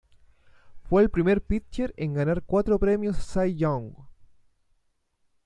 Fue 0.89 1.03
el 1.03 1.11
primer 1.11 1.43
pitcher 1.43 1.93
en 1.95 2.15
ganar 2.15 2.41
cuatro 2.41 2.79
Premios 2.79 3.17
Cy 3.17 3.53
Young. 3.53 3.93